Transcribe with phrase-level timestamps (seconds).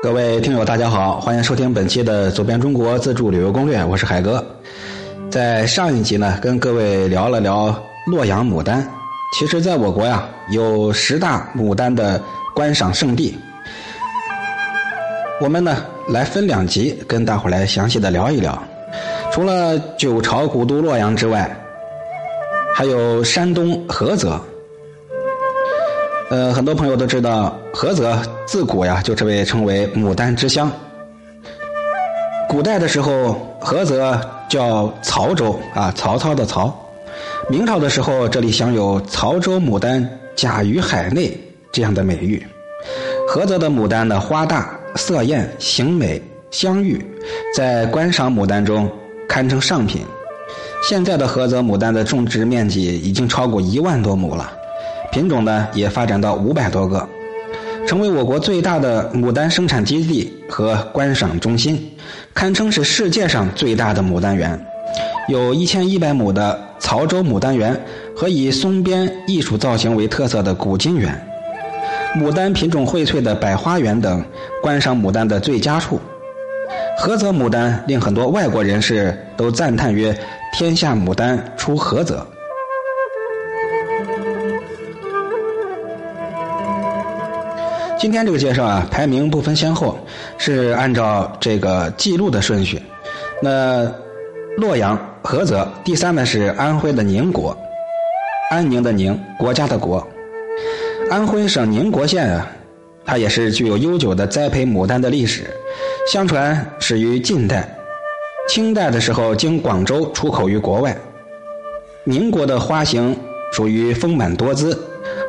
[0.00, 4.44] 各位听友，大家好，欢迎收听本期的《走遍中国自助旅游攻略》，我是海哥。
[5.28, 8.88] 在上一集呢，跟各位聊了聊洛阳牡丹。
[9.36, 12.22] 其实，在我国呀，有十大牡丹的
[12.54, 13.36] 观赏胜地。
[15.40, 18.56] 我们呢，来分两集跟大伙来详细的聊一聊。
[19.32, 21.50] 除了九朝古都洛阳之外，
[22.72, 24.40] 还有山东菏泽。
[26.30, 30.70] 呃，很多朋友都知道，菏泽自古呀就被称为牡丹之乡。
[32.46, 36.74] 古代的时候，菏泽叫曹州啊，曹操的曹。
[37.48, 41.34] 明朝的时候，这里享有“曹州牡丹甲于海内”
[41.72, 42.46] 这样的美誉。
[43.32, 47.02] 菏泽的牡丹的花大、色艳、形美、香郁，
[47.56, 48.90] 在观赏牡丹中
[49.26, 50.02] 堪称上品。
[50.86, 54.52] 现在的菏泽牡丹的种植面积已经超过一万多亩了。
[55.10, 57.08] 品种呢也发展到五百多个，
[57.86, 61.90] 成为我国最大的牡丹生产基地和观赏中心，
[62.34, 64.58] 堪称是世界上最大的牡丹园。
[65.28, 67.78] 有一千一百亩的曹州牡丹园
[68.16, 71.28] 和以松边艺术造型为特色的古今园，
[72.16, 74.24] 牡丹品种荟萃的百花园等
[74.62, 76.00] 观赏牡丹的最佳处。
[77.00, 80.16] 菏泽牡丹令很多外国人士都赞叹曰
[80.52, 82.26] ：“天下牡丹出菏泽。”
[87.98, 89.98] 今天这个介绍啊，排名不分先后，
[90.38, 92.80] 是按照这个记录的顺序。
[93.42, 93.92] 那
[94.56, 97.56] 洛阳、菏泽，第三呢是安徽的宁国，
[98.50, 100.06] 安宁的宁，国家的国。
[101.10, 102.48] 安徽省宁国县啊，
[103.04, 105.50] 它也是具有悠久的栽培牡丹的历史。
[106.10, 107.68] 相传始于晋代，
[108.48, 110.96] 清代的时候经广州出口于国外。
[112.04, 113.18] 宁国的花型
[113.52, 114.78] 属于丰满多姿，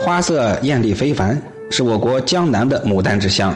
[0.00, 1.40] 花色艳丽非凡。
[1.70, 3.54] 是我国江南的牡丹之乡，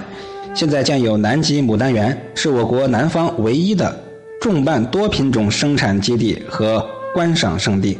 [0.55, 3.99] 现在建有南极牡丹园，是我国南方唯一的
[4.41, 7.99] 重瓣多品种生产基地和观赏胜地。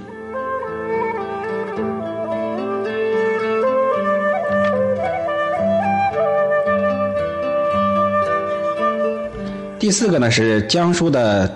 [9.79, 11.51] 第四个呢是江苏的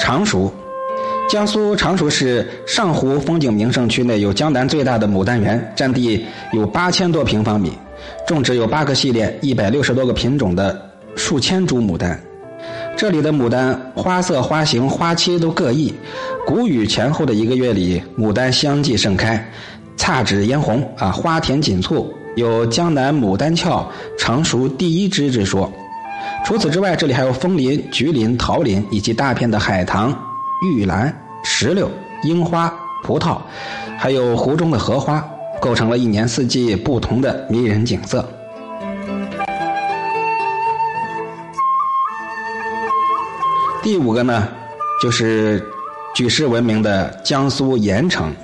[0.00, 0.52] 常熟。
[1.28, 7.72] 江苏常熟市上湖风景名胜区内有江南最大的牡丹园，占地有八千多平方米，
[8.28, 10.80] 种植有八个系列、一百六十多个品种的
[11.16, 12.18] 数千株牡丹。
[12.96, 15.92] 这里的牡丹花色、花型、花期都各异。
[16.46, 19.44] 谷雨前后的一个月里，牡丹相继盛开，
[19.96, 23.84] 姹紫嫣红啊，花田锦簇，有“江南牡丹俏，
[24.16, 25.70] 常熟第一枝”之说。
[26.44, 30.16] 除此之外，这里还有枫林、菊林、桃林以及大片的海棠。
[30.62, 31.90] 玉兰、石榴、
[32.22, 32.72] 樱花、
[33.02, 33.38] 葡萄，
[33.98, 35.22] 还有湖中的荷花，
[35.60, 38.26] 构成了一年四季不同的迷人景色。
[43.82, 44.48] 第五个呢，
[45.00, 45.64] 就是
[46.14, 48.34] 举世闻名的江苏盐城，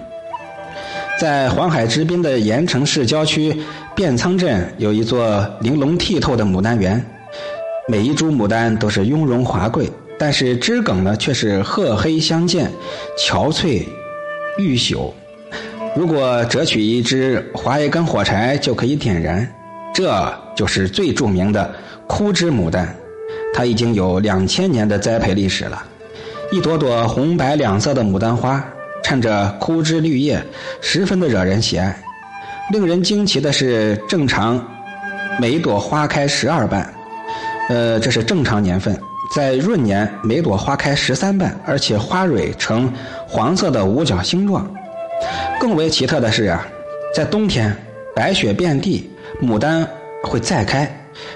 [1.18, 3.60] 在黄海之滨的盐城市郊区
[3.96, 7.04] 卞仓镇，有一座玲珑剔透的牡丹园，
[7.88, 9.90] 每一株牡丹都是雍容华贵。
[10.22, 12.70] 但是枝梗呢，却是褐黑相间，
[13.18, 13.82] 憔悴
[14.56, 15.10] 欲朽。
[15.96, 19.52] 如果折取一支，划一根火柴就可以点燃。
[19.92, 21.74] 这就是最著名的
[22.06, 22.94] 枯枝牡丹，
[23.52, 25.82] 它已经有两千年的栽培历史了。
[26.52, 28.64] 一朵朵红白两色的牡丹花，
[29.02, 30.40] 衬着枯枝绿叶，
[30.80, 32.00] 十分的惹人喜爱。
[32.70, 34.64] 令人惊奇的是，正常
[35.40, 36.94] 每一朵花开十二瓣，
[37.68, 38.96] 呃，这是正常年份。
[39.34, 42.92] 在闰年，每朵花开十三瓣，而且花蕊呈
[43.26, 44.70] 黄色的五角星状。
[45.58, 46.66] 更为奇特的是啊，
[47.16, 47.74] 在冬天
[48.14, 49.10] 白雪遍地，
[49.40, 49.88] 牡丹
[50.22, 50.86] 会再开，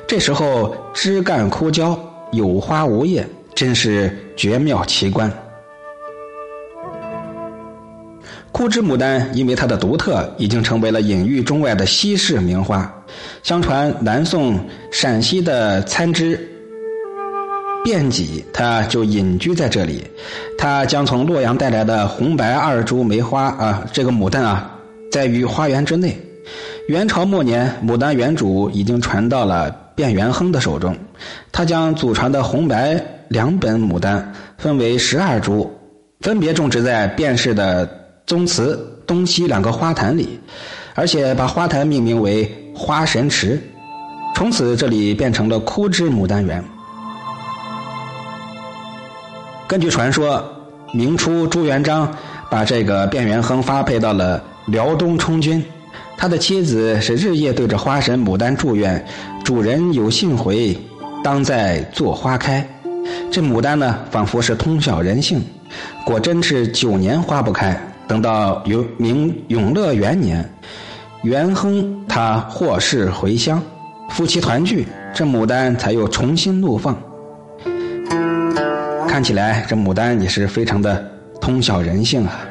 [0.06, 1.98] 这时候枝干枯焦，
[2.32, 5.32] 有花无叶，真是绝妙奇观。
[8.52, 12.92] 枯枝牡丹因为它的独特，已经成为了隐喻中外的稀世名花。
[13.42, 14.60] 相传南宋
[14.92, 16.53] 陕西的参知。
[17.86, 20.03] 卞己，他就隐居在这里。
[20.59, 24.68] 他将从洛阳带来的红白二株梅花啊，这个牡丹啊，
[25.12, 26.21] 在于花园之内。
[26.88, 30.97] 元朝末年，牡丹园主已经传到了卞元亨的手中。
[31.53, 35.71] 他将祖传的红白两本牡丹分为十二株，
[36.21, 37.88] 分别种植在卞氏的
[38.27, 40.41] 宗祠东西两个花坛里，
[40.94, 43.60] 而且把花坛命名为花神池。
[44.34, 46.62] 从此，这里变成了枯枝牡丹园。
[49.68, 50.45] 根据传说，
[50.92, 52.09] 明初朱元璋
[52.48, 55.63] 把这个卞元亨发配到了辽东充军，
[56.16, 59.04] 他的妻子是日夜对着花神牡丹祝愿，
[59.45, 60.78] 主人有幸回，
[61.24, 62.66] 当在做花开。
[63.28, 65.42] 这牡丹呢，仿佛是通晓人性，
[66.04, 67.77] 果真是九年花不开。
[68.07, 70.48] 等到永明永乐元年，
[71.24, 73.60] 元亨他获释回乡，
[74.10, 76.97] 夫妻团聚，这牡丹才又重新怒放。
[79.16, 81.03] 看起来这牡丹也是非常的
[81.41, 82.47] 通晓人性啊。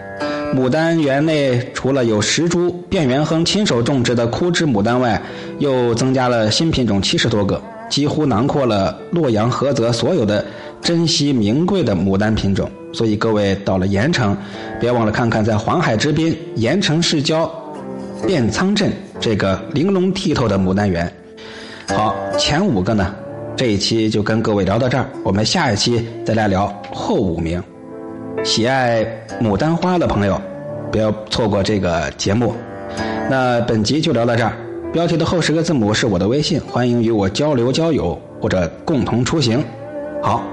[0.55, 5.21] 牡丹园内除了有十株卞元亨亲手种植的枯枝牡丹外，
[5.59, 10.43] 又增加了新品种七十多个，几乎囊括了洛阳、菏泽所有的
[10.81, 12.67] 珍稀名贵的牡丹品种。
[12.91, 14.35] 所以各位到了盐城，
[14.79, 17.47] 别忘了看看在黄海之滨盐城市郊
[18.27, 21.13] 卞仓镇这个玲珑剔透的牡丹园。
[21.89, 23.13] 好，前五个呢，
[23.55, 27.63] 这一期就跟各位聊到这儿，我们下一期再来聊后五名。
[28.43, 29.05] 喜爱
[29.41, 30.39] 牡丹花的朋友，
[30.91, 32.53] 不要错过这个节目。
[33.29, 34.51] 那本集就聊到这儿，
[34.91, 39.63] 标题的后十个字母是我的微信，欢迎与我交流交友或者共同出行。
[40.21, 40.43] 好，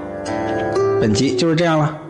[1.01, 2.02] 本集就是这样了。